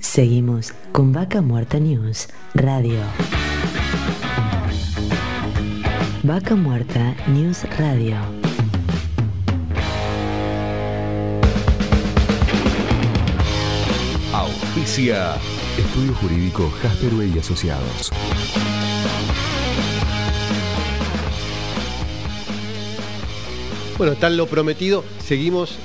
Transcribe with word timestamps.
Seguimos 0.00 0.72
con 0.92 1.12
Vaca 1.12 1.42
Muerta 1.42 1.78
News 1.78 2.28
Radio. 2.54 3.00
Vaca 6.22 6.54
Muerta 6.54 7.14
News 7.28 7.64
Radio. 7.78 8.16
Auspicia. 14.32 15.34
Estudio 15.78 16.14
Jurídico 16.14 16.70
Jasper 16.82 17.12
y 17.34 17.38
Asociados. 17.38 18.10
Bueno, 23.98 24.14
tal 24.14 24.36
lo 24.36 24.46
prometido, 24.46 25.04
seguimos 25.24 25.78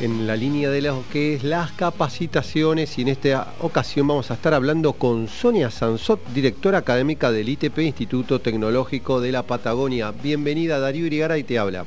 en 0.00 0.26
la 0.26 0.36
línea 0.36 0.70
de 0.70 0.82
lo 0.82 1.04
que 1.12 1.34
es 1.34 1.44
las 1.44 1.72
capacitaciones 1.72 2.98
y 2.98 3.02
en 3.02 3.08
esta 3.08 3.46
ocasión 3.60 4.08
vamos 4.08 4.30
a 4.30 4.34
estar 4.34 4.52
hablando 4.52 4.94
con 4.94 5.28
Sonia 5.28 5.70
Sansot, 5.70 6.24
directora 6.28 6.78
académica 6.78 7.30
del 7.30 7.48
ITP 7.48 7.78
Instituto 7.78 8.40
Tecnológico 8.40 9.20
de 9.20 9.32
la 9.32 9.44
Patagonia. 9.44 10.10
Bienvenida 10.10 10.80
Darío 10.80 11.06
Irigara 11.06 11.38
y 11.38 11.44
te 11.44 11.58
habla. 11.58 11.86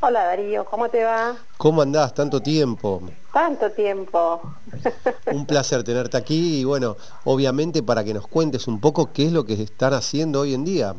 Hola 0.00 0.24
Darío, 0.24 0.64
¿cómo 0.64 0.88
te 0.88 1.04
va? 1.04 1.36
¿Cómo 1.56 1.82
andás? 1.82 2.14
Tanto 2.14 2.40
tiempo. 2.40 3.02
Tanto 3.32 3.70
tiempo. 3.70 4.40
un 5.32 5.46
placer 5.46 5.84
tenerte 5.84 6.16
aquí 6.16 6.60
y 6.60 6.64
bueno, 6.64 6.96
obviamente 7.24 7.82
para 7.82 8.02
que 8.04 8.14
nos 8.14 8.26
cuentes 8.26 8.66
un 8.66 8.80
poco 8.80 9.12
qué 9.12 9.26
es 9.26 9.32
lo 9.32 9.44
que 9.44 9.54
están 9.54 9.92
haciendo 9.92 10.40
hoy 10.40 10.54
en 10.54 10.64
día. 10.64 10.94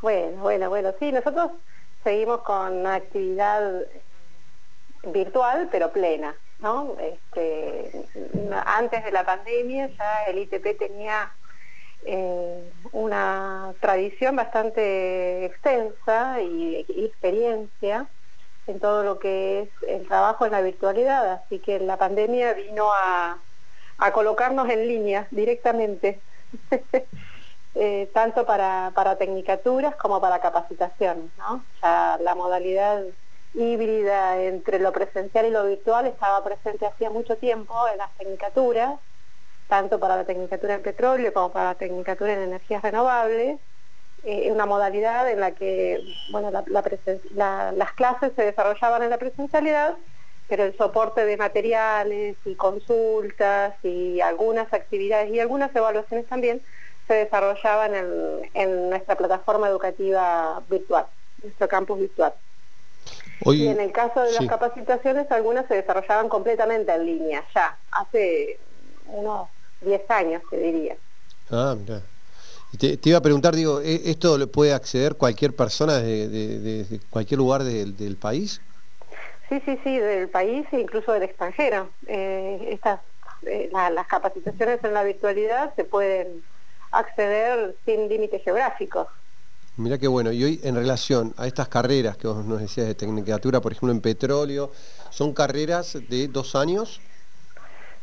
Bueno, 0.00 0.40
bueno, 0.40 0.68
bueno, 0.70 0.90
sí, 0.98 1.12
nosotros 1.12 1.50
seguimos 2.02 2.40
con 2.40 2.78
una 2.78 2.94
actividad 2.94 3.60
virtual 5.04 5.68
pero 5.70 5.92
plena. 5.92 6.34
¿no? 6.60 6.96
Este, 7.00 8.06
antes 8.66 9.04
de 9.04 9.12
la 9.12 9.24
pandemia 9.24 9.88
ya 9.88 10.24
el 10.24 10.38
ITP 10.38 10.78
tenía 10.78 11.32
eh, 12.04 12.72
una 12.92 13.74
tradición 13.80 14.36
bastante 14.36 15.44
extensa 15.46 16.40
y, 16.40 16.86
experiencia 17.04 18.06
en 18.66 18.80
todo 18.80 19.02
lo 19.04 19.18
que 19.18 19.62
es 19.62 19.68
el 19.88 20.06
trabajo 20.06 20.46
en 20.46 20.52
la 20.52 20.60
virtualidad, 20.60 21.32
así 21.32 21.58
que 21.58 21.80
la 21.80 21.96
pandemia 21.96 22.54
vino 22.54 22.90
a, 22.92 23.38
colocarnos 24.12 24.68
en 24.70 24.88
línea 24.88 25.26
directamente, 25.30 26.20
eh, 27.74 28.10
tanto 28.14 28.46
para, 28.46 28.92
para 28.94 29.16
tecnicaturas 29.16 29.94
como 29.96 30.20
para 30.20 30.40
capacitaciones. 30.40 31.30
¿no? 31.36 31.62
Ya 31.82 32.18
la 32.20 32.34
modalidad 32.34 33.02
híbrida 33.54 34.42
entre 34.42 34.78
lo 34.78 34.92
presencial 34.92 35.46
y 35.46 35.50
lo 35.50 35.64
virtual 35.66 36.06
estaba 36.06 36.42
presente 36.44 36.86
hacía 36.86 37.10
mucho 37.10 37.36
tiempo 37.38 37.74
en 37.88 37.98
las 37.98 38.14
tecnicaturas, 38.16 39.00
tanto 39.68 40.00
para 40.00 40.16
la 40.16 40.24
tecnicatura 40.26 40.74
en 40.74 40.82
petróleo 40.82 41.32
como 41.32 41.52
para 41.52 41.66
la 41.66 41.74
tecnicatura 41.76 42.32
en 42.34 42.40
energías 42.42 42.82
renovables, 42.82 43.60
eh, 44.22 44.52
una 44.52 44.66
modalidad 44.66 45.30
en 45.30 45.40
la 45.40 45.54
que 45.54 46.00
bueno, 46.30 46.50
las 46.50 47.92
clases 47.94 48.32
se 48.36 48.42
desarrollaban 48.44 49.02
en 49.02 49.10
la 49.10 49.18
presencialidad, 49.18 49.98
pero 50.46 50.64
el 50.64 50.76
soporte 50.76 51.24
de 51.24 51.36
materiales 51.36 52.36
y 52.44 52.56
consultas 52.56 53.76
y 53.82 54.20
algunas 54.20 54.72
actividades 54.72 55.30
y 55.32 55.40
algunas 55.40 55.74
evaluaciones 55.74 56.26
también 56.28 56.62
se 57.08 57.14
desarrollaban 57.14 57.94
en, 57.94 58.50
en 58.54 58.90
nuestra 58.90 59.16
plataforma 59.16 59.68
educativa 59.68 60.64
virtual, 60.68 61.08
nuestro 61.42 61.68
campus 61.68 62.00
virtual 62.00 62.34
y 63.46 63.68
en 63.68 63.80
el 63.80 63.92
caso 63.92 64.22
de 64.22 64.32
las 64.32 64.46
capacitaciones, 64.46 65.30
algunas 65.30 65.66
se 65.66 65.74
desarrollaban 65.74 66.28
completamente 66.28 66.92
en 66.94 67.06
línea, 67.06 67.44
ya, 67.54 67.76
hace 67.90 68.58
unos 69.06 69.48
10 69.80 70.10
años, 70.10 70.42
te 70.50 70.58
diría. 70.58 70.96
Ah, 71.50 71.74
mira. 71.78 72.02
Te, 72.78 72.98
iba 73.02 73.18
a 73.18 73.22
preguntar, 73.22 73.54
digo, 73.56 73.80
¿e, 73.80 74.10
¿esto 74.10 74.38
lo 74.38 74.46
puede 74.46 74.72
acceder 74.72 75.16
cualquier 75.16 75.56
persona 75.56 75.98
de, 75.98 77.00
cualquier 77.10 77.38
lugar 77.38 77.64
del 77.64 78.16
país? 78.16 78.60
Sí, 79.50 79.60
sí, 79.64 79.78
sí, 79.82 79.98
del 79.98 80.28
país 80.28 80.64
e 80.70 80.78
incluso 80.78 81.12
del 81.12 81.24
extranjero. 81.24 81.90
Eh, 82.06 82.68
estas, 82.70 83.00
eh, 83.42 83.68
las 83.72 84.06
capacitaciones 84.06 84.78
en 84.84 84.94
la 84.94 85.02
virtualidad 85.02 85.74
se 85.74 85.82
pueden 85.82 86.44
acceder 86.92 87.74
sin 87.84 88.08
límites 88.08 88.44
geográficos. 88.44 89.08
Mira 89.76 89.98
qué 89.98 90.08
bueno. 90.08 90.32
Y 90.32 90.44
hoy 90.44 90.60
en 90.62 90.74
relación 90.74 91.34
a 91.36 91.46
estas 91.46 91.68
carreras 91.68 92.16
que 92.16 92.26
vos 92.26 92.44
nos 92.44 92.60
decías 92.60 92.86
de 92.86 92.94
tecnicatura, 92.94 93.60
por 93.60 93.72
ejemplo 93.72 93.92
en 93.92 94.00
petróleo, 94.00 94.72
¿son 95.10 95.32
carreras 95.32 95.96
de 96.08 96.28
dos 96.28 96.54
años? 96.54 97.00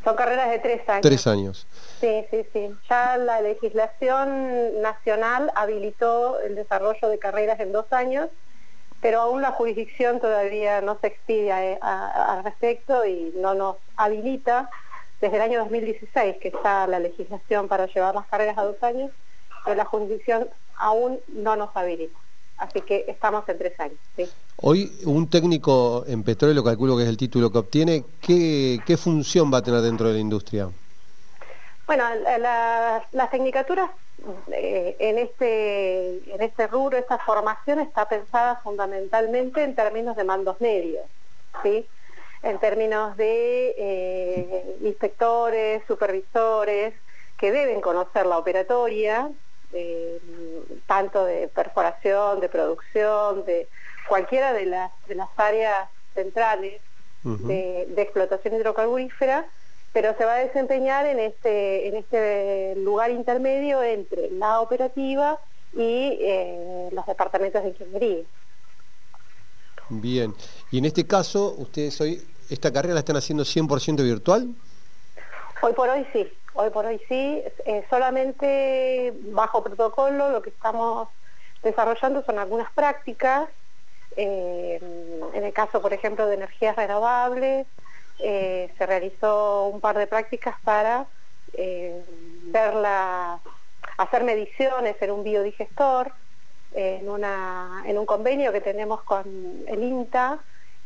Son 0.04 0.16
carreras 0.16 0.50
de 0.50 0.60
tres 0.60 0.88
años. 0.88 1.02
Tres 1.02 1.28
años. 1.28 1.68
Sí, 2.00 2.26
sí, 2.32 2.46
sí. 2.54 2.70
Ya 2.90 3.18
la 3.18 3.42
legislación 3.42 4.82
nacional 4.82 5.52
habilitó 5.56 6.40
el 6.40 6.56
desarrollo 6.56 7.10
de 7.10 7.20
carreras 7.20 7.60
en 7.60 7.74
dos 7.74 7.92
años, 7.92 8.30
pero 9.02 9.20
aún 9.20 9.42
la 9.42 9.52
jurisdicción 9.52 10.20
todavía 10.20 10.82
no 10.82 10.98
se 11.02 11.08
expide 11.08 11.78
al 11.82 12.44
respecto 12.44 13.06
y 13.06 13.34
no 13.36 13.54
nos 13.54 13.76
habilita 13.98 14.70
desde 15.20 15.36
el 15.36 15.42
año 15.42 15.60
2016 15.60 16.38
que 16.38 16.50
está 16.50 16.88
la 16.88 17.00
legislación 17.00 17.68
para 17.68 17.88
llevar 17.88 18.16
las 18.16 18.28
carreras 18.28 18.58
a 18.58 18.64
dos 18.64 18.82
años, 18.82 19.12
pero 19.66 19.76
la 19.76 19.86
jurisdicción 19.86 20.48
aún 20.78 21.20
no 21.30 21.56
nos 21.56 21.76
habilita. 21.76 22.18
Así 22.58 22.82
que 22.82 23.06
estamos 23.08 23.48
en 23.50 23.58
tres 23.58 23.80
años. 23.80 24.00
Hoy 24.58 24.92
un 25.06 25.30
técnico 25.30 26.04
en 26.08 26.24
petróleo, 26.24 26.64
calculo 26.64 26.98
que 26.98 27.04
es 27.04 27.10
el 27.10 27.18
título 27.18 27.52
que 27.52 27.60
obtiene, 27.60 28.04
¿qué, 28.20 28.98
función 28.98 29.54
va 29.54 29.60
a 29.60 29.62
tener 29.62 29.82
dentro 29.82 30.08
de 30.08 30.16
la 30.16 30.20
industria? 30.20 30.70
Bueno, 31.86 32.04
las 33.12 33.30
tecnicaturas 33.30 33.92
eh, 34.52 34.96
en, 35.00 35.20
este, 35.20 36.34
en 36.34 36.42
este 36.42 36.68
rubro, 36.68 36.98
esta 36.98 37.20
formación 37.20 37.80
está 37.80 38.10
pensada 38.10 38.60
fundamentalmente 38.64 39.64
en 39.64 39.76
términos 39.76 40.16
de 40.16 40.24
mandos 40.24 40.60
medios, 40.60 41.06
¿sí? 41.62 41.86
en 42.42 42.58
términos 42.60 43.16
de 43.18 43.76
eh, 43.78 44.78
inspectores, 44.82 45.84
supervisores, 45.88 46.96
que 47.38 47.52
deben 47.52 47.82
conocer 47.82 48.26
la 48.26 48.40
operatoria, 48.40 49.30
tanto 50.86 51.26
de 51.26 51.48
perforación, 51.50 52.40
de 52.40 52.50
producción, 52.50 53.46
de 53.46 53.68
cualquiera 54.08 54.54
de 54.54 54.66
las, 54.66 54.92
de 55.08 55.16
las 55.16 55.30
áreas 55.38 55.90
centrales 56.14 56.82
de, 57.24 57.94
explotación 57.98 58.56
hidrocarburífera, 58.56 59.46
pero 59.94 60.16
se 60.18 60.26
va 60.26 60.36
a 60.36 60.40
desempeñar 60.40 61.06
en 61.06 61.20
este, 61.20 61.88
en 61.88 61.96
este 61.96 62.76
lugar 62.78 63.12
intermedio 63.12 63.84
entre 63.84 64.32
la 64.32 64.62
operativa 64.62 65.40
y 65.74 66.18
eh, 66.22 66.90
los 66.92 67.06
departamentos 67.06 67.64
de 67.64 67.70
ingeniería. 67.70 68.24
Bien, 69.90 70.34
y 70.72 70.80
en 70.80 70.86
este 70.86 71.06
caso, 71.06 71.56
ustedes 71.58 72.00
hoy, 72.02 72.22
¿esta 72.50 72.72
carrera 72.72 72.94
la 72.94 73.00
están 73.00 73.18
haciendo 73.18 73.44
100% 73.44 74.04
virtual? 74.04 74.54
Hoy 75.62 75.74
por 75.74 75.90
hoy 75.90 76.06
sí, 76.14 76.28
hoy 76.58 76.72
por 76.72 76.86
hoy 76.86 77.00
sí, 77.08 77.44
eh, 77.66 77.86
solamente 77.90 79.14
bajo 79.32 79.64
protocolo 79.64 80.30
lo 80.32 80.42
que 80.42 80.50
estamos 80.50 81.08
desarrollando 81.62 82.24
son 82.24 82.40
algunas 82.40 82.72
prácticas, 82.72 83.48
eh, 84.16 84.80
en 85.34 85.44
el 85.44 85.54
caso 85.54 85.82
por 85.82 85.94
ejemplo 85.94 86.26
de 86.26 86.34
energías 86.34 86.76
renovables, 86.76 87.68
eh, 88.20 88.74
se 88.76 88.86
realizó 88.88 89.68
un 89.68 89.80
par 89.80 89.98
de 89.98 90.08
prácticas 90.08 90.56
para 90.64 91.08
verla, 92.44 93.40
hacer 93.98 94.24
mediciones 94.24 94.96
en 95.02 95.12
un 95.12 95.24
biodigestor, 95.24 96.12
en, 96.72 97.10
una, 97.10 97.84
en 97.86 97.98
un 97.98 98.06
convenio 98.06 98.52
que 98.52 98.62
tenemos 98.62 99.02
con 99.04 99.64
el 99.68 99.84
INTA, 99.84 100.40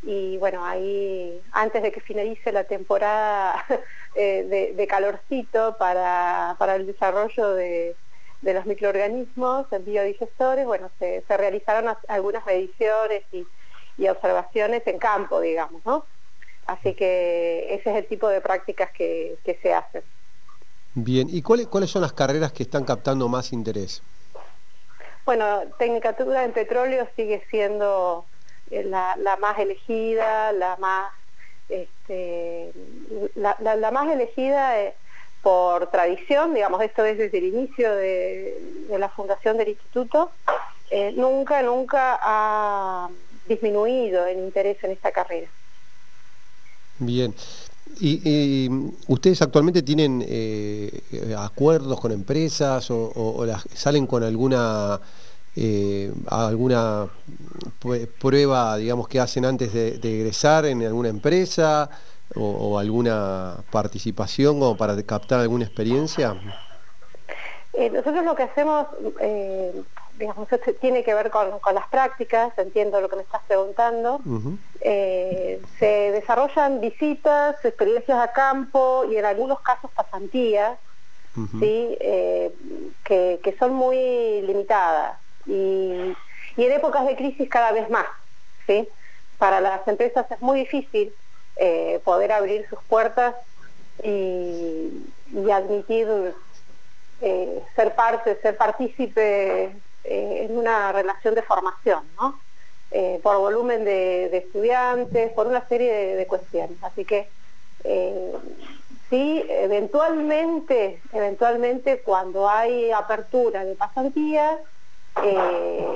y 0.03 0.37
bueno, 0.37 0.65
ahí 0.65 1.41
antes 1.51 1.83
de 1.83 1.91
que 1.91 2.01
finalice 2.01 2.51
la 2.51 2.63
temporada 2.63 3.63
eh, 4.15 4.73
de, 4.75 4.87
calorcito 4.87 5.77
para, 5.77 6.57
el 6.75 6.87
desarrollo 6.87 7.53
de, 7.53 7.95
los 8.41 8.65
microorganismos 8.65 9.67
en 9.71 9.85
biodigestores, 9.85 10.65
bueno, 10.65 10.89
se, 10.97 11.23
realizaron 11.29 11.95
algunas 12.07 12.45
mediciones 12.45 13.23
y, 13.31 13.45
observaciones 14.07 14.81
en 14.87 14.97
campo, 14.97 15.39
digamos, 15.39 15.85
¿no? 15.85 16.07
Así 16.65 16.95
que 16.95 17.67
ese 17.69 17.91
es 17.91 17.97
el 17.97 18.07
tipo 18.07 18.27
de 18.29 18.41
prácticas 18.41 18.89
que, 18.91 19.37
se 19.61 19.73
hacen. 19.75 20.01
Bien, 20.95 21.27
¿y 21.29 21.43
cuáles, 21.43 21.67
cuáles 21.67 21.91
son 21.91 22.01
las 22.01 22.11
carreras 22.11 22.51
que 22.51 22.63
están 22.63 22.83
captando 22.83 23.29
más 23.29 23.53
interés? 23.53 24.01
Bueno, 25.23 25.61
Tecnicatura 25.77 26.43
en 26.43 26.51
Petróleo 26.51 27.07
sigue 27.15 27.45
siendo 27.51 28.25
eh, 28.71 28.85
la, 28.85 29.37
más 29.41 29.59
elegida, 29.59 30.53
la 30.53 30.77
más, 30.77 31.11
este, 31.67 32.71
la, 33.35 33.91
más 33.91 34.09
elegida 34.09 34.79
eh, 34.79 34.93
por 35.41 35.91
tradición, 35.91 36.53
digamos, 36.53 36.81
esto 36.81 37.03
es 37.03 37.17
desde 37.17 37.39
el 37.39 37.45
inicio 37.45 37.93
de, 37.93 38.87
la 38.97 39.09
fundación 39.09 39.57
del 39.57 39.69
instituto, 39.69 40.31
eh, 40.89 41.11
nunca, 41.17 41.61
nunca 41.63 42.17
ha 42.21 43.09
disminuido 43.45 44.25
el 44.25 44.39
interés 44.39 44.81
en 44.85 44.91
esta 44.91 45.11
carrera. 45.11 45.47
Bien. 46.99 47.35
¿Y, 47.99 48.69
ustedes 49.07 49.41
actualmente 49.41 49.81
tienen 49.81 50.25
acuerdos 51.37 51.99
con 51.99 52.13
empresas 52.13 52.89
o, 52.89 53.45
salen 53.73 54.07
con 54.07 54.23
alguna 54.23 55.01
eh, 55.55 56.11
alguna 56.27 57.07
prueba, 58.19 58.77
digamos, 58.77 59.07
que 59.07 59.19
hacen 59.19 59.45
antes 59.45 59.73
de, 59.73 59.99
egresar 60.01 60.65
en 60.65 60.83
alguna 60.83 61.09
empresa 61.09 61.89
o, 62.35 62.79
alguna 62.79 63.57
participación 63.71 64.59
como 64.59 64.77
para 64.77 65.01
captar 65.03 65.41
alguna 65.41 65.65
experiencia? 65.65 66.35
Eh, 67.73 67.89
nosotros 67.89 68.23
lo 68.23 68.35
que 68.35 68.43
hacemos, 68.43 68.87
digamos, 70.17 70.47
tiene 70.79 71.03
que 71.03 71.13
ver 71.13 71.31
con, 71.31 71.49
las 71.73 71.87
prácticas, 71.87 72.57
entiendo 72.57 73.01
lo 73.01 73.09
que 73.09 73.15
me 73.17 73.23
estás 73.23 73.41
preguntando. 73.47 74.21
Eh, 74.81 75.61
se 75.79 76.11
desarrollan 76.11 76.79
visitas, 76.79 77.63
experiencias 77.63 78.19
a 78.19 78.31
campo 78.31 79.05
y 79.09 79.17
en 79.17 79.25
algunos 79.25 79.59
casos 79.61 79.91
pasantías, 79.91 80.77
¿sí? 81.59 81.97
Eh, 81.99 82.51
que, 83.03 83.55
son 83.59 83.73
muy 83.73 84.41
limitadas 84.41 85.20
y, 85.45 86.15
en 86.57 86.71
épocas 86.71 87.05
de 87.05 87.15
crisis 87.15 87.49
cada 87.49 87.71
vez 87.71 87.89
más. 87.89 88.05
¿sí? 88.67 88.87
Para 89.37 89.61
las 89.61 89.87
empresas 89.87 90.29
es 90.29 90.41
muy 90.41 90.59
difícil 90.59 91.13
eh, 91.57 91.99
poder 92.03 92.31
abrir 92.31 92.67
sus 92.69 92.79
puertas 92.83 93.35
y, 94.03 94.91
admitir 95.51 96.07
ser 97.75 97.95
parte, 97.95 98.37
ser 98.41 98.57
partícipe 98.57 99.75
eh, 100.03 100.47
en 100.49 100.57
una 100.57 100.91
relación 100.91 101.35
de 101.35 101.43
formación, 101.43 102.03
¿no? 102.19 102.39
Eh, 102.89 103.19
por 103.21 103.37
volumen 103.37 103.85
de, 103.85 104.35
estudiantes, 104.35 105.31
por 105.33 105.47
una 105.47 105.65
serie 105.67 106.15
de, 106.15 106.25
cuestiones. 106.27 106.77
Así 106.81 107.05
que 107.05 107.29
eh, 107.83 108.33
sí, 109.09 109.45
eventualmente, 109.47 111.01
eventualmente 111.13 112.01
cuando 112.01 112.49
hay 112.49 112.91
apertura 112.91 113.63
de 113.63 113.75
pasantías, 113.75 114.59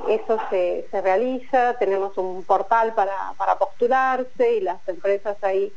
eso 0.09 0.38
se, 0.50 0.85
realiza, 0.91 1.75
tenemos 1.77 2.17
un 2.17 2.44
portal 2.44 2.94
para, 2.94 3.33
para 3.38 3.57
postularse 3.57 4.56
y 4.56 4.62
las 4.62 4.85
empresas 4.88 5.38
ahí 5.44 5.73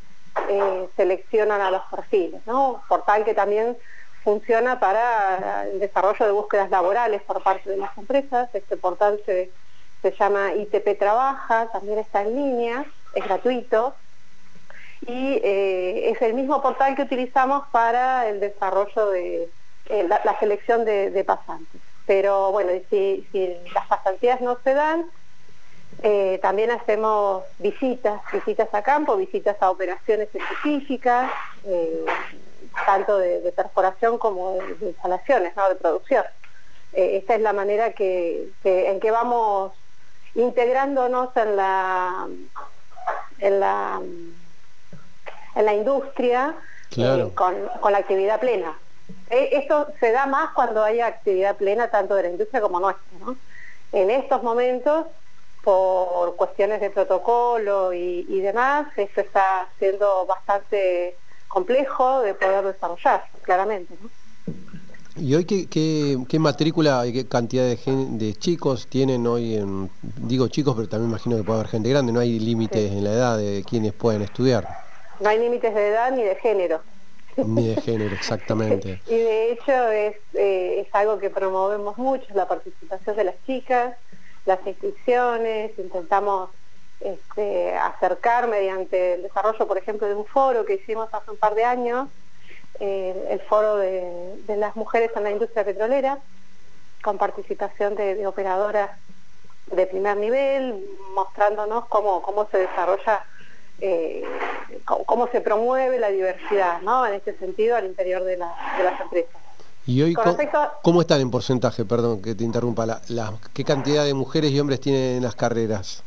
seleccionan 0.97 1.61
a 1.61 1.71
los 1.71 1.83
perfiles, 1.91 2.41
¿no? 2.47 2.83
Portal 2.89 3.25
que 3.25 3.35
también 3.35 3.77
funciona 4.29 4.79
para 4.79 5.65
el 5.65 5.81
desarrollo 5.81 6.27
de 6.27 6.33
búsquedas 6.33 6.71
laborales 6.71 7.23
por 7.23 7.43
parte 7.43 7.71
de 7.71 7.79
las 7.79 7.97
empresas. 7.97 8.49
Este 8.53 8.77
portal 8.77 9.21
se, 9.25 9.51
llama 10.19 10.53
ITP 10.55 10.99
Trabaja, 10.99 11.69
también 11.73 11.99
está 11.99 12.21
en 12.23 12.35
línea, 12.37 12.85
es 13.15 13.25
gratuito. 13.25 13.95
Y 15.07 15.41
eh, 15.43 16.11
es 16.11 16.21
el 16.21 16.35
mismo 16.35 16.61
portal 16.61 16.95
que 16.95 17.03
utilizamos 17.03 17.67
para 17.69 18.29
el 18.29 18.41
desarrollo 18.41 19.11
de 19.11 19.49
eh, 19.89 20.07
la, 20.07 20.39
selección 20.39 20.85
de, 20.85 21.25
pasantes. 21.25 21.81
Pero 22.09 22.51
bueno, 22.51 22.73
si, 22.91 23.29
las 23.75 23.87
pasantías 23.87 24.41
no 24.41 24.59
se 24.65 24.75
dan, 24.75 25.09
eh, 26.03 26.41
también 26.43 26.71
hacemos 26.71 27.45
visitas, 27.59 28.21
visitas 28.33 28.69
a 28.73 28.83
campo, 28.83 29.17
visitas 29.17 29.57
a 29.61 29.71
operaciones 29.71 30.29
específicas, 30.35 31.31
tanto 32.87 33.19
de, 33.19 33.53
perforación 33.55 34.19
como 34.19 34.55
de, 34.55 34.87
instalaciones, 34.87 35.55
¿no? 35.55 35.69
de 35.69 35.77
producción. 35.77 36.25
Eh, 36.95 37.19
esta 37.19 37.35
es 37.35 37.43
la 37.43 37.53
manera 37.53 37.93
que, 37.93 38.49
en 38.65 38.99
que 38.99 39.11
vamos 39.11 39.73
integrándonos 40.35 41.37
en 41.37 41.57
la, 41.57 42.27
en 43.39 43.61
la, 43.61 44.01
en 45.57 45.65
la 45.65 45.75
industria 45.75 46.55
eh, 46.97 47.31
con, 47.35 47.55
la 47.93 47.99
actividad 47.99 48.41
plena. 48.41 48.79
Eh, 49.31 49.51
esto 49.53 49.89
se 50.01 50.13
da 50.13 50.27
más 50.27 50.51
cuando 50.55 50.83
hay 50.83 51.01
actividad 51.01 51.57
plena 51.57 51.91
tanto 51.91 52.15
de 52.15 52.23
la 52.25 52.29
industria 52.31 52.61
como 52.61 52.81
nuestra. 52.81 53.05
En 53.93 54.11
estos 54.11 54.43
momentos, 54.43 55.07
por 55.63 56.37
cuestiones 56.37 56.81
de 56.81 56.91
protocolo 56.91 57.93
y, 57.93 58.27
y 58.29 58.41
demás, 58.41 58.87
esto 58.97 59.21
está 59.21 59.69
siendo 59.79 60.27
bastante 60.27 61.19
complejo 61.47 62.21
de 62.21 62.35
poder 62.35 62.65
desarrollar, 62.65 63.25
claramente. 63.43 63.95
¿Y 65.17 65.35
hoy 65.35 65.45
qué, 65.45 65.69
qué, 65.69 66.39
matrícula 66.39 67.05
y 67.05 67.13
qué 67.13 67.27
cantidad 67.27 67.65
de, 67.65 67.77
de, 67.77 68.35
chicos 68.35 68.87
tienen 68.89 69.27
hoy? 69.27 69.57
En, 69.57 69.91
digo 70.01 70.47
chicos, 70.47 70.77
pero 70.77 70.89
también 70.89 71.11
imagino 71.11 71.37
que 71.37 71.43
puede 71.43 71.59
haber 71.59 71.71
gente 71.71 71.89
grande, 71.89 72.13
no 72.13 72.21
hay 72.21 72.39
límites 72.39 72.93
en 72.93 73.03
la 73.03 73.11
edad 73.11 73.37
de 73.37 73.65
quienes 73.69 73.93
pueden 73.95 74.23
estudiar. 74.23 74.69
No 75.19 75.29
hay 75.29 75.41
límites 75.41 75.75
de 75.75 75.89
edad 75.89 76.13
ni 76.13 76.23
de 76.23 76.37
género. 76.37 76.83
Ni 77.47 77.75
de 77.75 77.81
género, 77.81 78.15
exactamente. 78.15 79.01
y 79.07 79.17
de 79.17 79.53
hecho 79.53 79.89
es, 79.91 80.17
eh, 80.35 80.85
es 80.87 80.95
algo 80.95 81.19
que 81.19 81.31
promovemos 81.31 81.97
mucho, 81.99 82.27
la 82.35 82.49
participación 82.49 83.17
de 83.17 83.25
las 83.25 83.35
chicas, 83.47 83.97
las 84.45 84.59
inscripciones, 84.67 85.79
intentamos 85.79 86.51
este, 87.01 87.77
acercar 87.77 88.49
mediante 88.49 89.15
el 89.15 89.23
desarrollo, 89.23 89.67
por 89.69 89.79
ejemplo, 89.79 90.09
de 90.09 90.15
un 90.15 90.27
foro 90.27 90.65
que 90.65 90.75
hicimos 90.75 91.09
hace 91.13 91.31
un 91.31 91.37
par 91.37 91.55
de 91.55 91.65
años, 91.65 92.09
eh, 92.81 93.29
el 93.31 93.41
foro 93.41 93.77
de, 93.77 94.57
las 94.57 94.75
mujeres 94.75 95.11
en 95.15 95.25
la 95.25 95.31
industria 95.31 95.65
petrolera, 95.65 96.19
con 97.03 97.19
participación 97.19 97.95
de, 97.95 98.27
operadoras 98.27 98.91
de 99.67 99.87
primer 99.87 100.17
nivel, 100.17 100.85
mostrándonos 101.15 101.87
cómo, 101.87 102.23
cómo 102.23 102.49
se 102.51 102.59
desarrolla, 102.59 103.25
eh, 103.81 104.25
cómo, 104.85 105.29
se 105.29 105.41
promueve 105.41 105.99
la 105.99 106.09
diversidad, 106.09 106.81
¿no? 106.83 107.07
En 107.07 107.15
este 107.15 107.37
sentido, 107.39 107.77
al 107.77 107.87
interior 107.87 108.25
de, 108.25 108.37
las 108.37 109.01
empresas. 109.01 109.41
¿Y 109.87 110.03
hoy 110.03 110.15
cómo, 110.83 111.01
están 111.01 111.21
en 111.21 111.31
porcentaje, 111.31 111.85
perdón 111.85 112.21
que 112.21 112.35
te 112.35 112.45
interrumpa, 112.45 112.85
la, 112.87 113.33
qué 113.55 113.65
cantidad 113.65 114.05
de 114.05 114.15
mujeres 114.15 114.51
y 114.51 114.61
hombres 114.61 114.81
tienen 114.81 115.17
en 115.17 115.23
las 115.23 115.35
carreras? 115.35 116.03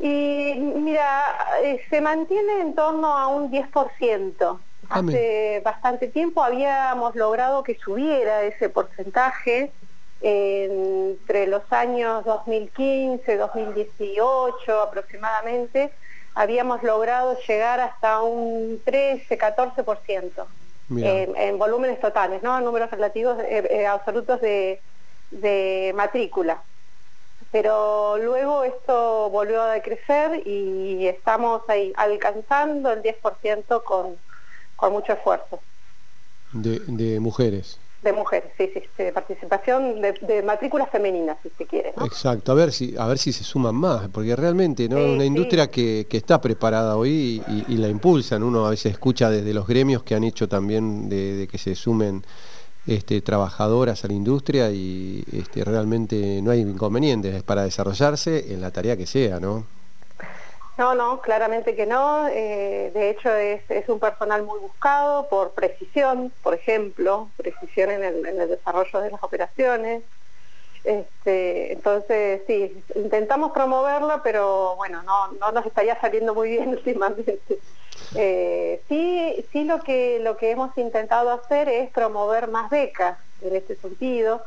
Y 0.00 0.54
mira, 0.58 1.36
eh, 1.62 1.80
se 1.88 2.00
mantiene 2.00 2.60
en 2.60 2.74
torno 2.74 3.16
a 3.16 3.28
un 3.28 3.52
10%. 3.52 4.58
Hace 4.88 5.62
bastante 5.64 6.08
tiempo 6.08 6.42
habíamos 6.42 7.14
logrado 7.14 7.62
que 7.62 7.78
subiera 7.78 8.42
ese 8.42 8.68
porcentaje 8.68 9.72
entre 10.20 11.46
los 11.46 11.62
años 11.70 12.24
2015, 12.24 13.36
2018 13.36 14.80
aproximadamente, 14.80 15.92
habíamos 16.34 16.82
logrado 16.82 17.38
llegar 17.46 17.80
hasta 17.80 18.20
un 18.22 18.80
13, 18.84 19.38
14% 19.38 20.46
en, 20.90 21.36
en, 21.36 21.58
volúmenes 21.58 22.00
totales, 22.00 22.42
¿no? 22.42 22.58
En 22.58 22.64
números 22.64 22.90
relativos 22.90 23.38
eh, 23.40 23.66
eh, 23.70 23.86
absolutos 23.86 24.40
de 24.40 25.92
matrícula 25.94 26.62
pero 27.52 28.16
luego 28.16 28.64
esto 28.64 29.28
volvió 29.30 29.62
a 29.62 29.74
decrecer 29.74 30.42
y 30.46 31.06
estamos 31.06 31.60
ahí 31.68 31.92
alcanzando 31.96 32.90
el 32.90 33.02
10% 33.02 33.84
con, 33.84 34.16
con 34.74 34.92
mucho 34.92 35.12
esfuerzo. 35.12 35.60
De, 36.52 37.20
mujeres. 37.20 37.78
De 38.02 38.12
mujeres, 38.12 38.50
sí, 38.58 38.68
sí, 38.74 38.82
de 38.98 39.12
participación 39.12 40.00
de, 40.00 40.42
matrículas 40.44 40.90
femeninas, 40.90 41.38
si 41.42 41.50
se 41.56 41.66
quiere. 41.66 41.90
Exacto, 42.04 42.50
a 42.50 42.54
ver 42.56 42.72
si 42.72 42.96
a 42.98 43.06
ver 43.06 43.16
si 43.16 43.32
se 43.32 43.44
suman 43.44 43.76
más, 43.76 44.08
porque 44.08 44.34
realmente 44.34 44.88
no 44.88 44.96
una 44.96 45.24
industria 45.24 45.68
que, 45.68 46.06
está 46.10 46.40
preparada 46.40 46.96
hoy 46.96 47.42
y, 47.68 47.76
la 47.76 47.88
impulsan. 47.88 48.42
Uno 48.42 48.66
a 48.66 48.70
veces 48.70 48.92
escucha 48.92 49.30
desde 49.30 49.54
los 49.54 49.66
gremios 49.66 50.02
que 50.02 50.14
han 50.16 50.24
hecho 50.24 50.48
también 50.48 51.08
de 51.08 51.48
que 51.50 51.58
se 51.58 51.76
sumen 51.76 52.24
este, 52.86 53.20
trabajadoras 53.20 54.04
a 54.04 54.08
la 54.08 54.14
industria 54.14 54.70
y 54.72 55.24
este, 55.32 55.64
realmente 55.64 56.40
no 56.42 56.50
hay 56.50 56.60
inconvenientes 56.60 57.42
para 57.44 57.62
desarrollarse 57.62 58.52
en 58.52 58.60
la 58.60 58.72
tarea 58.72 58.96
que 58.96 59.06
sea, 59.06 59.38
¿no? 59.38 59.64
No, 60.82 60.96
no, 60.96 61.20
claramente 61.20 61.76
que 61.76 61.86
no. 61.86 62.26
Eh, 62.26 62.90
de 62.92 63.10
hecho 63.10 63.32
es, 63.32 63.62
un 63.88 64.00
personal 64.00 64.42
muy 64.42 64.58
buscado 64.58 65.28
por 65.28 65.52
precisión, 65.52 66.32
por 66.42 66.54
ejemplo, 66.54 67.30
precisión 67.36 67.92
en 67.92 68.02
el, 68.02 68.48
desarrollo 68.48 69.00
de 69.00 69.12
las 69.12 69.22
operaciones. 69.22 70.02
Este, 70.82 71.72
entonces, 71.72 72.42
sí, 72.48 72.82
intentamos 72.96 73.52
promoverla, 73.52 74.24
pero 74.24 74.74
bueno, 74.74 75.04
no, 75.04 75.28
no 75.28 75.52
nos 75.52 75.64
estaría 75.66 76.00
saliendo 76.00 76.34
muy 76.34 76.50
bien 76.50 76.70
últimamente. 76.78 77.38
Eh, 78.16 78.82
sí, 78.88 79.46
sí 79.52 79.62
lo 79.62 79.84
que, 79.84 80.18
lo 80.18 80.36
que 80.36 80.50
hemos 80.50 80.76
intentado 80.76 81.30
hacer 81.30 81.68
es 81.68 81.92
promover 81.92 82.48
más 82.48 82.68
becas 82.70 83.18
en 83.40 83.54
este 83.54 83.76
sentido, 83.76 84.44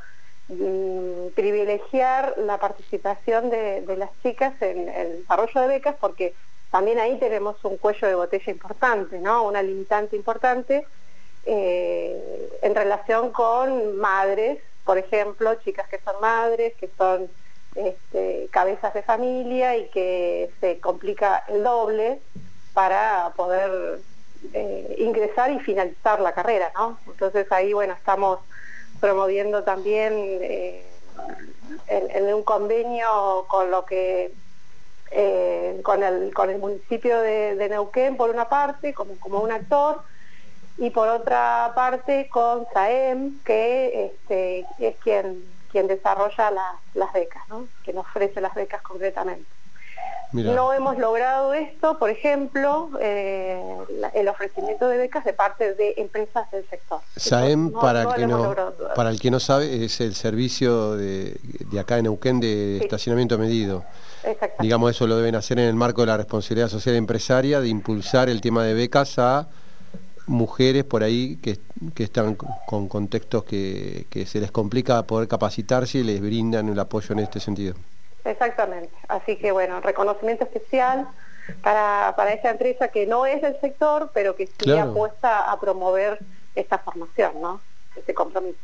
mm, 0.47 1.27
privilegiar 1.35 2.35
la 2.37 2.59
participación 2.59 3.49
de, 3.49 3.83
las 3.97 4.09
chicas 4.21 4.59
en 4.61 4.89
el 4.89 5.21
desarrollo 5.21 5.61
de 5.61 5.67
becas 5.67 5.95
porque 5.99 6.33
también 6.71 6.99
ahí 6.99 7.17
tenemos 7.19 7.63
un 7.63 7.77
cuello 7.77 8.07
de 8.07 8.15
botella 8.15 8.51
importante, 8.51 9.19
¿no? 9.19 9.43
una 9.43 9.61
limitante 9.61 10.15
importante 10.15 10.85
eh, 11.45 12.49
en 12.61 12.75
relación 12.75 13.31
con 13.31 13.97
madres, 13.97 14.59
por 14.83 14.97
ejemplo, 14.97 15.55
chicas 15.55 15.87
que 15.87 15.99
son 15.99 16.19
madres, 16.19 16.73
que 16.75 16.89
son 16.97 17.29
este, 17.75 18.47
cabezas 18.51 18.93
de 18.93 19.03
familia 19.03 19.77
y 19.77 19.87
que 19.89 20.49
se 20.59 20.79
complica 20.79 21.43
el 21.47 21.63
doble 21.63 22.19
para 22.73 23.33
poder 23.35 23.99
eh, 24.53 24.95
ingresar 24.99 25.51
y 25.51 25.59
finalizar 25.59 26.19
la 26.19 26.33
carrera, 26.33 26.71
¿no? 26.75 26.99
Entonces 27.07 27.51
ahí, 27.51 27.73
bueno, 27.73 27.93
estamos 27.93 28.39
promoviendo 29.05 29.63
también 29.63 30.13
eh, 30.41 30.83
en, 31.87 32.33
un 32.33 32.41
convenio 32.41 33.45
con 33.47 33.69
lo 33.69 33.85
que 33.85 34.33
eh, 35.11 35.79
con, 35.83 36.01
el, 36.01 36.33
con 36.33 36.49
el 36.49 36.57
municipio 36.57 37.21
de, 37.21 37.67
Neuquén 37.69 38.17
por 38.17 38.31
una 38.31 38.49
parte, 38.49 38.95
como, 38.95 39.15
como 39.19 39.41
un 39.41 39.51
actor, 39.51 40.01
y 40.79 40.89
por 40.89 41.07
otra 41.07 41.71
parte 41.75 42.27
con 42.29 42.65
SAEM, 42.73 43.43
que 43.43 44.05
este, 44.07 44.65
es 44.79 44.95
quien, 45.03 45.45
quien 45.71 45.85
desarrolla 45.85 46.51
las 46.95 47.13
becas, 47.13 47.47
¿no? 47.47 47.67
quien 47.83 47.99
ofrece 47.99 48.41
las 48.41 48.55
becas 48.55 48.81
concretamente. 48.81 49.45
No 50.43 50.73
hemos 50.73 50.97
logrado 50.97 51.53
esto, 51.53 51.97
por 51.97 52.09
ejemplo, 52.09 52.89
eh, 52.99 53.61
el 54.13 54.27
ofrecimiento 54.27 54.87
de 54.87 54.97
becas 54.97 55.23
de 55.23 55.33
parte 55.33 55.75
de 55.75 55.93
empresas 55.97 56.49
del 56.51 56.67
sector. 56.69 56.99
SAEM, 57.15 57.71
para, 57.71 58.03
para 58.95 59.09
el 59.09 59.19
que 59.19 59.31
no 59.31 59.39
sabe, 59.39 59.85
es 59.85 60.01
el 60.01 60.15
servicio 60.15 60.97
de, 60.97 61.39
acá 61.79 61.97
en 61.97 62.03
Neuquén 62.03 62.39
de 62.39 62.77
estacionamiento 62.77 63.37
medido. 63.37 63.85
Digamos, 64.59 64.91
eso 64.91 65.07
lo 65.07 65.15
deben 65.15 65.35
hacer 65.35 65.59
en 65.59 65.65
el 65.65 65.75
marco 65.75 66.01
de 66.01 66.07
la 66.07 66.17
responsabilidad 66.17 66.67
social 66.67 66.95
empresaria, 66.95 67.61
de 67.61 67.69
impulsar 67.69 68.27
el 68.29 68.41
tema 68.41 68.63
de 68.63 68.73
becas 68.73 69.17
a 69.19 69.47
mujeres 70.27 70.83
por 70.83 71.03
ahí 71.03 71.37
que, 71.37 71.59
están 72.03 72.35
con 72.35 72.87
contextos 72.89 73.43
que, 73.43 74.07
que 74.09 74.25
se 74.25 74.39
les 74.39 74.51
complica 74.51 75.03
poder 75.03 75.27
capacitarse 75.27 75.99
y 75.99 76.03
les 76.03 76.19
brindan 76.19 76.67
el 76.67 76.79
apoyo 76.79 77.13
en 77.13 77.19
este 77.19 77.39
sentido. 77.39 77.75
Exactamente. 78.25 78.93
Así 79.07 79.37
que 79.37 79.51
bueno, 79.51 79.79
reconocimiento 79.81 80.43
especial 80.43 81.07
para, 81.61 82.13
para 82.17 82.33
esa 82.33 82.49
empresa 82.49 82.87
que 82.87 83.05
no 83.05 83.25
es 83.25 83.41
del 83.41 83.59
sector, 83.61 84.11
pero 84.13 84.35
que 84.35 84.47
sí 84.47 84.71
apuesta 84.71 85.51
a 85.51 85.59
promover 85.59 86.19
esta 86.55 86.79
formación, 86.79 87.41
¿no? 87.41 87.61
Este 87.95 88.13
compromiso. 88.13 88.57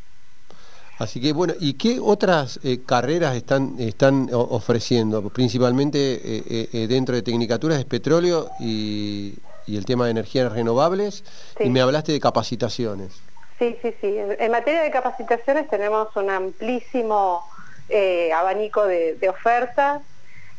Así 0.97 1.19
que 1.19 1.33
bueno, 1.33 1.53
¿y 1.59 1.73
qué 1.73 1.99
otras 1.99 2.59
eh, 2.63 2.81
carreras 2.85 3.35
están, 3.35 3.75
están 3.79 4.29
ofreciendo? 4.31 5.29
Principalmente 5.29 5.97
eh, 5.97 6.69
eh, 6.71 6.87
dentro 6.87 7.15
de 7.15 7.23
Tecnicaturas 7.23 7.79
es 7.79 7.85
petróleo 7.85 8.49
y, 8.59 9.35
el 9.67 9.85
tema 9.85 10.03
de 10.03 10.11
energías 10.11 10.51
renovables. 10.51 11.23
Y 11.57 11.69
me 11.69 11.79
hablaste 11.79 12.11
de 12.11 12.19
capacitaciones. 12.19 13.21
Sí, 13.57 13.77
sí, 13.81 13.95
sí. 14.01 14.17
En 14.17 14.51
materia 14.51 14.81
de 14.81 14.91
capacitaciones 14.91 15.69
tenemos 15.69 16.13
un 16.17 16.29
amplísimo 16.29 17.41
eh, 17.91 18.31
abanico 18.33 18.85
de, 18.85 19.29
ofertas. 19.29 20.01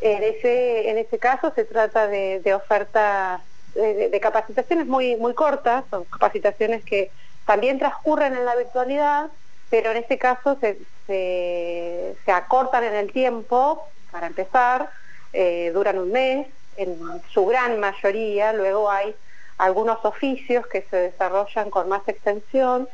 En 0.01 0.23
ese, 0.23 0.91
en 0.91 0.99
ese 0.99 1.19
caso 1.19 1.53
se 1.55 1.65
trata 1.65 2.09
de, 2.09 2.55
ofertas 2.55 3.41
de, 3.75 4.21
capacitaciones 4.21 4.87
muy, 4.87 5.17
muy 5.17 5.33
cortas, 5.33 5.85
son 5.91 6.05
capacitaciones 6.05 6.85
que 6.85 7.11
también 7.47 7.79
transcurren 7.79 8.37
en 8.37 8.45
la 8.45 8.55
virtualidad, 8.57 9.31
pero 9.71 9.93
en 9.93 9.97
este 9.99 10.19
caso 10.19 10.59
se, 10.61 10.79
se, 11.07 12.33
acortan 12.33 12.85
en 12.85 12.95
el 12.95 13.13
tiempo, 13.13 13.89
para 14.11 14.27
empezar, 14.27 14.91
eh, 15.33 15.71
duran 15.73 15.99
un 15.99 16.13
mes, 16.13 16.47
en 16.77 16.99
su 17.33 17.47
gran 17.47 17.81
mayoría, 17.81 18.53
luego 18.53 18.91
hay 18.91 19.15
algunos 19.59 20.05
oficios 20.05 20.67
que 20.67 20.83
se 20.91 20.97
desarrollan 20.97 21.71
con 21.71 21.89
más 21.89 22.07
extensión, 22.09 22.89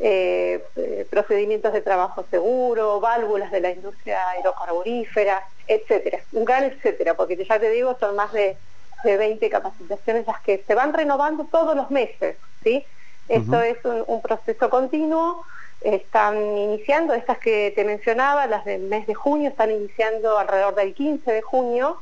eh, 0.03 0.63
eh, 0.77 1.05
procedimientos 1.11 1.73
de 1.73 1.81
trabajo 1.81 2.25
seguro, 2.31 2.99
válvulas 2.99 3.51
de 3.51 3.61
la 3.61 3.69
industria 3.69 4.29
aerocarburífera, 4.29 5.43
etcétera. 5.67 6.17
Un 6.31 6.43
gran 6.43 6.63
etcétera, 6.63 7.13
porque 7.13 7.37
ya 7.45 7.59
te 7.59 7.69
digo, 7.69 7.95
son 7.99 8.15
más 8.15 8.33
de, 8.33 8.57
20 9.03 9.49
capacitaciones 9.49 10.27
las 10.27 10.39
que 10.41 10.63
se 10.65 10.75
van 10.75 10.93
renovando 10.93 11.47
todos 11.51 11.75
los 11.75 11.89
meses, 11.89 12.35
¿sí? 12.63 12.85
Esto 13.27 13.61
es 13.61 13.77
un, 13.83 14.21
proceso 14.21 14.69
continuo, 14.69 15.43
están 15.81 16.57
iniciando, 16.57 17.13
estas 17.13 17.39
que 17.39 17.71
te 17.75 17.83
mencionaba, 17.83 18.45
las 18.45 18.65
del 18.65 18.81
mes 18.83 19.07
de 19.07 19.15
junio, 19.15 19.49
están 19.49 19.71
iniciando 19.71 20.37
alrededor 20.37 20.75
del 20.75 20.93
15 20.93 21.31
de 21.31 21.41
junio, 21.41 21.99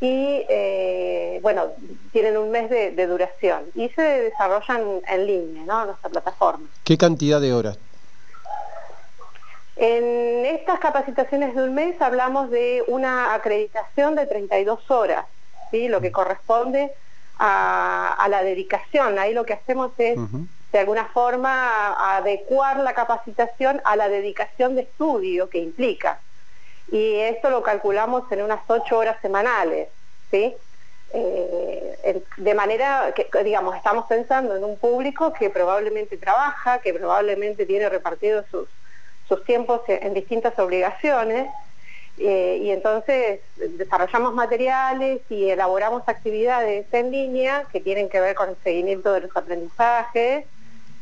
y 0.00 0.44
eh, 0.48 1.38
bueno, 1.42 1.68
tienen 2.12 2.36
un 2.36 2.50
mes 2.50 2.68
de, 2.68 3.06
duración 3.06 3.62
y 3.74 3.88
se 3.90 4.02
desarrollan 4.02 5.00
en 5.08 5.26
línea, 5.26 5.64
¿no? 5.64 5.80
En 5.82 5.86
nuestra 5.88 6.10
plataforma. 6.10 6.66
¿Qué 6.84 6.98
cantidad 6.98 7.40
de 7.40 7.54
horas? 7.54 7.78
En 9.76 10.44
estas 10.46 10.78
capacitaciones 10.80 11.54
de 11.54 11.62
un 11.62 11.74
mes 11.74 12.00
hablamos 12.00 12.50
de 12.50 12.82
una 12.88 13.34
acreditación 13.34 14.14
de 14.14 14.26
32 14.26 14.90
horas, 14.90 15.26
¿sí? 15.70 15.88
lo 15.88 16.00
que 16.00 16.12
corresponde 16.12 16.92
a, 17.38 18.26
la 18.30 18.42
dedicación. 18.42 19.18
Ahí 19.18 19.34
lo 19.34 19.44
que 19.44 19.52
hacemos 19.52 19.92
es, 19.98 20.18
de 20.72 20.78
alguna 20.78 21.06
forma, 21.06 22.16
adecuar 22.16 22.78
la 22.78 22.94
capacitación 22.94 23.82
a 23.84 23.96
la 23.96 24.08
dedicación 24.08 24.74
de 24.74 24.82
estudio 24.82 25.50
que 25.50 25.58
implica 25.58 26.20
y 26.90 27.16
esto 27.20 27.50
lo 27.50 27.62
calculamos 27.62 28.30
en 28.30 28.42
unas 28.42 28.60
ocho 28.68 28.98
horas 28.98 29.16
semanales, 29.20 29.88
¿sí? 30.30 30.54
Eh, 31.12 32.22
de 32.36 32.54
manera 32.54 33.12
que, 33.14 33.28
digamos, 33.42 33.76
estamos 33.76 34.06
pensando 34.06 34.56
en 34.56 34.64
un 34.64 34.76
público 34.76 35.32
que 35.32 35.50
probablemente 35.50 36.16
trabaja, 36.16 36.80
que 36.80 36.92
probablemente 36.92 37.66
tiene 37.66 37.88
repartidos 37.88 38.44
sus, 38.50 38.68
sus 39.28 39.44
tiempos 39.44 39.82
en, 39.88 40.14
distintas 40.14 40.58
obligaciones, 40.58 41.48
eh, 42.18 42.58
y 42.62 42.70
entonces 42.70 43.40
desarrollamos 43.56 44.34
materiales 44.34 45.20
y 45.28 45.50
elaboramos 45.50 46.02
actividades 46.06 46.86
en 46.92 47.10
línea 47.10 47.66
que 47.70 47.80
tienen 47.80 48.08
que 48.08 48.20
ver 48.20 48.34
con 48.34 48.50
el 48.50 48.56
seguimiento 48.62 49.12
de 49.12 49.20
los 49.20 49.36
aprendizajes, 49.36 50.44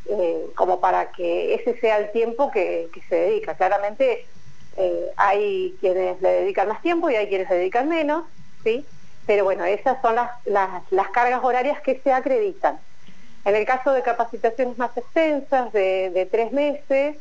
eh, 0.06 0.46
como 0.54 0.80
para 0.80 1.12
que 1.12 1.54
ese 1.54 1.78
sea 1.80 1.98
el 1.98 2.10
tiempo 2.12 2.50
que, 2.50 2.88
que 2.92 3.00
se 3.02 3.14
dedica. 3.14 3.54
Claramente 3.54 4.26
eh, 4.76 5.12
hay 5.16 5.76
quienes 5.80 6.20
le 6.20 6.28
dedican 6.28 6.68
más 6.68 6.82
tiempo 6.82 7.08
y 7.08 7.16
hay 7.16 7.28
quienes 7.28 7.48
le 7.48 7.56
dedican 7.56 7.88
menos, 7.88 8.24
¿sí? 8.64 8.84
Pero 9.26 9.44
bueno, 9.44 9.64
esas 9.64 10.00
son 10.02 10.16
las, 10.16 10.30
las, 10.44 11.08
cargas 11.10 11.40
horarias 11.42 11.80
que 11.80 12.00
se 12.02 12.12
acreditan. 12.12 12.78
En 13.44 13.54
el 13.54 13.64
caso 13.64 13.92
de 13.92 14.02
capacitaciones 14.02 14.76
más 14.76 14.96
extensas, 14.96 15.72
de, 15.72 16.28
tres 16.30 16.52
meses, 16.52 17.16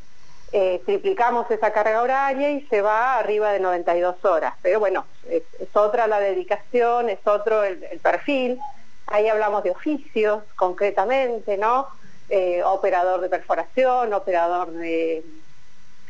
eh, 0.51 0.81
triplicamos 0.85 1.49
esa 1.49 1.71
carga 1.71 2.01
horaria 2.01 2.51
y 2.51 2.61
se 2.67 2.81
va 2.81 3.17
arriba 3.19 3.51
de 3.51 3.59
92 3.59 4.23
horas. 4.25 4.53
Pero 4.61 4.79
bueno, 4.79 5.05
es, 5.29 5.43
otra 5.73 6.07
la 6.07 6.19
dedicación, 6.19 7.09
es 7.09 7.19
otro 7.25 7.63
el, 7.63 7.79
perfil. 8.01 8.59
Ahí 9.07 9.27
hablamos 9.27 9.63
de 9.63 9.71
oficios 9.71 10.43
concretamente, 10.55 11.57
¿no? 11.57 11.87
Eh, 12.29 12.63
operador 12.63 13.21
de 13.21 13.29
perforación, 13.29 14.13
operador 14.13 14.71
de 14.71 15.23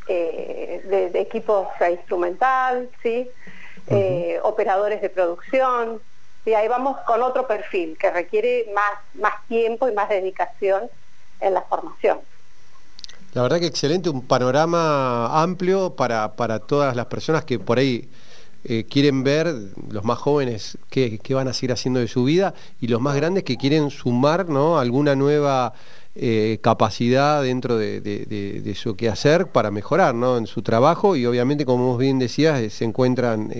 eh, 0.07 1.09
de, 1.11 1.19
equipos 1.19 1.67
instrumental, 1.89 2.89
¿sí? 3.01 3.29
Eh, 3.87 4.39
operadores 4.43 5.01
de 5.01 5.09
producción. 5.09 6.01
Y 6.45 6.53
ahí 6.53 6.67
vamos 6.67 6.97
con 7.05 7.21
otro 7.21 7.47
perfil 7.47 7.97
que 7.97 8.11
requiere 8.11 8.67
más, 8.73 8.91
más 9.13 9.33
tiempo 9.47 9.87
y 9.87 9.93
más 9.93 10.09
dedicación 10.09 10.89
en 11.39 11.53
la 11.53 11.61
formación. 11.61 12.19
La 13.33 13.41
verdad 13.41 13.59
que 13.59 13.65
excelente, 13.65 14.09
un 14.09 14.27
panorama 14.27 15.41
amplio 15.41 15.95
para, 15.95 16.35
para 16.35 16.59
todas 16.59 16.95
las 16.95 17.07
personas 17.07 17.45
que 17.45 17.59
por 17.59 17.79
ahí 17.79 18.09
eh, 18.65 18.85
quieren 18.89 19.23
ver, 19.23 19.53
los 19.89 20.05
más 20.05 20.19
jóvenes, 20.19 20.77
qué, 20.89 21.19
van 21.31 21.49
a 21.49 21.53
seguir 21.53 21.73
haciendo 21.73 21.99
de 21.99 22.07
su 22.07 22.23
vida, 22.23 22.53
y 22.79 22.87
los 22.87 23.01
más 23.01 23.15
grandes 23.15 23.43
que 23.43 23.57
quieren 23.57 23.89
sumar 23.89 24.47
¿no? 24.47 24.79
alguna 24.79 25.15
nueva 25.15 25.73
eh, 26.15 26.59
capacidad 26.61 27.41
dentro 27.41 27.77
de, 27.77 28.73
su 28.75 28.95
quehacer 28.95 29.47
para 29.47 29.71
mejorar 29.71 30.13
¿no? 30.15 30.37
en 30.37 30.47
su 30.47 30.61
trabajo 30.61 31.15
y 31.15 31.25
obviamente, 31.25 31.65
como 31.65 31.87
vos 31.87 31.97
bien 31.97 32.19
decías, 32.19 32.59
eh, 32.59 32.69
se 32.69 32.85
encuentran 32.85 33.51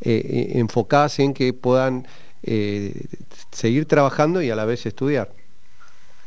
enfocadas 0.00 1.18
en 1.18 1.34
que 1.34 1.52
puedan 1.52 2.06
seguir 3.50 3.86
trabajando 3.86 4.42
y 4.42 4.50
a 4.50 4.56
la 4.56 4.64
vez 4.64 4.86
estudiar. 4.86 5.28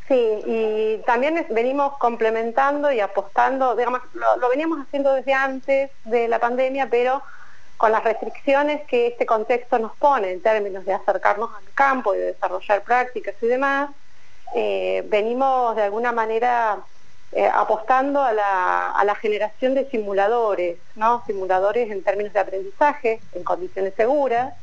Sí, 0.08 0.42
y 0.46 0.98
también 1.06 1.46
venimos 1.50 1.98
complementando 1.98 2.92
y 2.94 3.02
apostando, 3.02 3.76
digamos, 3.76 4.00
lo, 4.14 4.50
veníamos 4.50 4.80
haciendo 4.80 5.14
desde 5.14 5.34
antes 5.34 5.92
de 6.06 6.30
la 6.30 6.40
pandemia, 6.40 6.88
pero 6.90 7.22
con 7.76 7.92
las 7.92 8.04
restricciones 8.06 8.88
que 8.88 9.08
este 9.08 9.26
contexto 9.26 9.78
nos 9.80 9.96
pone 9.98 10.32
en 10.32 10.42
términos 10.42 10.86
de 10.86 10.94
acercarnos 10.94 11.50
al 11.54 11.74
campo 11.74 12.16
y 12.16 12.20
de 12.20 12.26
desarrollar 12.28 12.84
prácticas 12.84 13.36
y 13.42 13.48
demás, 13.48 13.90
eh, 14.56 15.04
venimos 15.10 15.76
de 15.76 15.84
alguna 15.84 16.12
manera 16.12 16.80
eh, 17.34 17.50
apostando 17.54 18.22
a 18.22 18.34
la, 18.34 19.16
generación 19.22 19.74
de 19.74 19.90
simuladores, 19.90 20.78
¿no? 20.96 21.24
simuladores 21.26 21.92
en 21.92 22.04
términos 22.04 22.34
de 22.34 22.40
aprendizaje, 22.40 23.20
en 23.34 23.44
condiciones 23.44 23.94
seguras, 23.96 24.54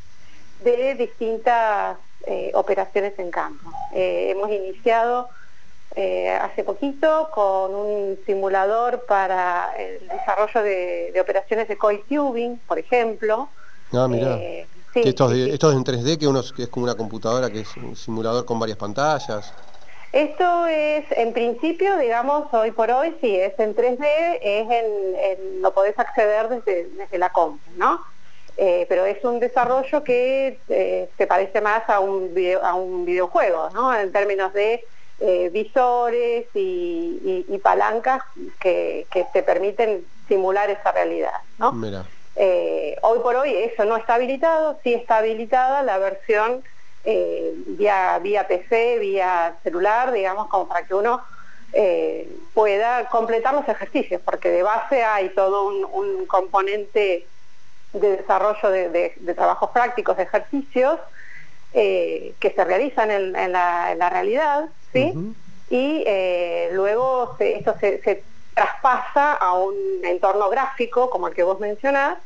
de 0.62 0.94
distintas 0.94 1.98
eh, 2.26 2.52
operaciones 2.54 3.12
en 3.18 3.30
campo. 3.30 3.70
Eh, 3.92 4.30
hemos 4.30 4.50
iniciado 4.50 5.28
eh, 5.94 6.30
hace 6.30 6.64
poquito 6.64 7.28
con 7.34 7.74
un 7.74 8.18
simulador 8.24 9.04
para 9.06 9.74
el 9.78 10.08
desarrollo 10.08 10.62
de, 10.62 11.20
operaciones 11.20 11.68
de 11.68 11.76
coil 11.76 12.02
tubing, 12.08 12.58
por 12.66 12.78
ejemplo. 12.78 13.48
Ah, 13.92 14.08
mira. 14.08 14.40
esto, 14.94 15.30
es 15.30 15.76
en 15.76 15.84
3D, 15.84 16.18
que, 16.18 16.26
uno, 16.26 16.40
es 16.40 16.68
como 16.68 16.84
una 16.84 16.94
computadora, 16.94 17.50
que 17.50 17.60
es 17.60 17.76
un 17.76 17.94
simulador 17.94 18.46
con 18.46 18.58
varias 18.58 18.78
pantallas. 18.78 19.52
Esto 20.14 20.66
es, 20.68 21.04
en 21.11 21.33
principio, 21.33 21.97
digamos, 21.99 22.47
hoy 22.54 22.71
por 22.71 22.88
hoy, 22.92 23.16
sí, 23.21 23.35
es 23.35 23.59
en 23.59 23.75
3D, 23.75 24.38
es 24.40 24.71
en, 24.71 25.61
lo 25.61 25.75
podés 25.75 25.99
acceder 25.99 26.49
desde, 26.49 26.85
desde 26.90 27.18
la 27.18 27.30
compu, 27.30 27.59
¿no? 27.76 28.00
Eh, 28.56 28.87
pero 28.88 29.04
es 29.06 29.25
un 29.25 29.40
desarrollo 29.40 30.04
que 30.04 30.61
eh, 30.68 31.11
se 31.18 31.26
parece 31.26 31.61
más 31.61 31.83
a 31.88 31.99
un, 31.99 32.33
a 32.62 32.75
un 32.75 33.04
videojuego, 33.04 33.71
¿no? 33.71 33.92
en 33.92 34.12
términos 34.12 34.52
de 34.52 34.85
eh, 35.18 35.50
visores 35.52 36.47
y, 36.54 37.61
palancas 37.61 38.23
que, 38.61 39.09
te 39.33 39.42
permiten 39.42 40.06
simular 40.28 40.71
esa 40.71 40.92
realidad. 40.92 41.40
¿no? 41.59 41.71
hoy 43.02 43.18
por 43.18 43.35
hoy 43.35 43.52
eso 43.56 43.85
no 43.85 43.97
está 43.97 44.14
habilitado, 44.14 44.78
sí 44.85 44.94
está 44.94 45.16
habilitada 45.16 45.83
la 45.83 45.99
versión 45.99 46.62
vía, 47.04 48.18
vía 48.23 48.46
PC, 48.46 48.99
vía 48.99 49.56
celular, 49.62 50.12
digamos, 50.12 50.49
como 50.49 50.68
para 50.68 50.87
que 50.87 50.94
uno 50.94 51.23
pueda 52.54 53.08
completar 53.08 53.52
los 53.52 53.68
ejercicios, 53.68 54.23
porque 54.25 54.49
de 54.49 54.62
base 54.62 55.02
hay 55.02 55.30
todo 55.30 55.66
un 55.66 56.26
componente 56.26 57.26
de 57.94 58.16
desarrollo 58.16 58.70
de, 58.70 59.34
trabajos 59.34 59.70
prácticos, 59.70 60.16
de 60.16 60.25
ejercicios 60.25 60.99
eh, 61.73 62.34
que 62.38 62.50
se 62.50 62.64
realizan 62.64 63.11
en, 63.11 63.52
la, 63.52 64.11
realidad, 64.11 64.68
¿sí? 64.92 65.14
Y 65.70 66.04
eh, 66.06 66.70
luego 66.73 67.37
esto 67.38 67.75
se, 67.80 68.23
traspasa 68.54 69.32
a 69.32 69.54
un 69.54 69.75
entorno 70.04 70.49
gráfico, 70.49 71.11
como 71.11 71.26
el 71.26 71.34
que 71.34 71.42
vos 71.42 71.58
mencionás, 71.58 72.18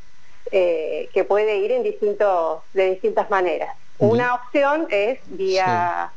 eh, 0.51 1.09
que 1.11 1.23
puede 1.23 1.57
ir 1.57 1.71
en 1.71 1.81
distintos, 1.81 2.61
de 2.73 2.91
distintas 2.91 3.29
maneras. 3.31 3.75
Una 3.99 4.35
opción 4.35 4.87
es 4.89 5.19
vía, 5.27 6.11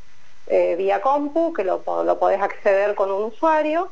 vía 0.48 1.00
compu, 1.00 1.52
que 1.52 1.64
lo, 1.64 1.82
lo 2.04 2.18
podés 2.18 2.40
acceder 2.40 2.94
con 2.94 3.10
un 3.10 3.24
usuario, 3.24 3.90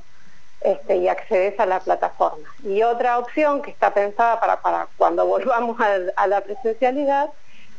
este, 0.61 0.99
y 0.99 1.09
accedes 1.09 1.59
a 1.59 1.65
la 1.65 1.81
plataforma. 1.81 2.47
Y 2.63 2.83
otra 2.83 3.19
opción 3.19 3.63
que 3.63 3.71
está 3.71 3.95
pensada 3.95 4.39
para, 4.41 4.61
para 4.61 4.89
cuando 4.99 5.27
volvamos 5.27 5.79
a, 5.81 6.27
la 6.27 6.43
presencialidad 6.43 7.31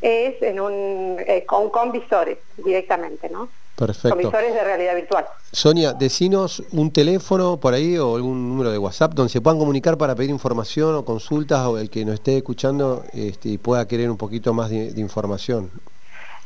es 0.02 0.41
en 0.41 0.60
un, 0.60 1.17
eh, 1.19 1.45
con, 1.45 1.69
con, 1.69 1.91
visores 1.91 2.39
directamente, 2.58 3.30
¿no? 3.30 3.50
Perfecto. 3.76 4.10
Con 4.10 4.17
visores 4.17 4.54
de 4.56 4.63
realidad 4.63 4.95
virtual. 4.95 5.26
Sonia, 5.52 5.93
decinos 5.93 6.63
un 6.71 6.91
teléfono 6.91 7.58
por 7.58 7.76
ahí 7.76 8.00
o 8.00 8.15
algún 8.15 8.50
número 8.50 8.71
de 8.71 8.80
WhatsApp 8.80 9.13
donde 9.13 9.32
se 9.32 9.41
puedan 9.41 9.60
comunicar 9.60 9.97
para 9.97 10.15
pedir 10.15 10.32
información 10.32 10.95
o 10.95 11.06
consultas 11.06 11.63
o 11.67 11.78
el 11.78 11.91
que 11.91 12.04
nos 12.04 12.15
esté 12.15 12.38
escuchando 12.38 13.04
este, 13.13 13.50
y 13.50 13.58
pueda 13.60 13.88
querer 13.88 14.10
un 14.10 14.17
poquito 14.17 14.56
más 14.56 14.71
de 14.71 14.91
información. 14.97 15.71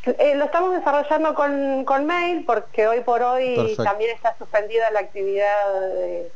Eh, 0.05 0.35
lo 0.35 0.45
estamos 0.45 0.71
desarrollando 0.75 1.33
con, 1.33 2.05
mail 2.05 2.45
porque 2.45 2.87
hoy 2.87 3.01
por 3.01 3.23
hoy 3.23 3.75
también 3.83 4.15
está 4.15 4.35
suspendida 4.37 4.91
la 4.91 4.99
actividad 4.99 5.51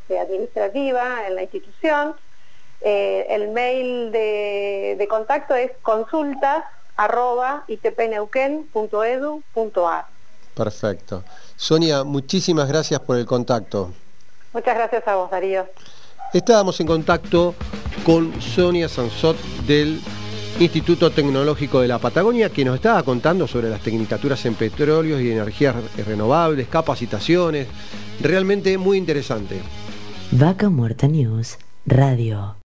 administrativa 0.09 1.27
en 1.27 1.35
la 1.35 1.43
institución. 1.43 2.15
Eh, 2.81 3.27
el 3.29 3.49
mail 3.49 4.11
de, 4.11 5.05
contacto 5.09 5.53
es 5.53 5.71
consultas 5.81 6.63
Perfecto. 10.55 11.23
Sonia, 11.55 12.03
muchísimas 12.03 12.67
gracias 12.67 12.99
por 13.01 13.17
el 13.17 13.25
contacto. 13.25 13.91
Muchas 14.51 14.75
gracias 14.75 15.07
a 15.07 15.15
vos, 15.15 15.29
Darío. 15.29 15.67
Estábamos 16.33 16.79
en 16.79 16.87
contacto 16.87 17.53
con 18.05 18.41
Sonia 18.41 18.89
Sansot 18.89 19.37
del 19.65 20.01
Instituto 20.59 21.09
Tecnológico 21.09 21.79
de 21.79 21.87
la 21.87 21.99
Patagonia, 21.99 22.49
que 22.49 22.65
nos 22.65 22.75
estaba 22.75 23.01
contando 23.03 23.47
sobre 23.47 23.69
las 23.69 23.79
tecnicaturas 23.79 24.45
en 24.45 24.55
petróleos 24.55 25.21
y 25.21 25.31
energías 25.31 25.73
renovables, 26.05 26.67
capacitaciones, 26.67 27.67
realmente 28.21 28.77
muy 28.77 28.97
interesante. 28.97 29.61
Vaca 30.31 30.69
Muerta 30.69 31.07
News, 31.07 31.57
Radio. 31.85 32.55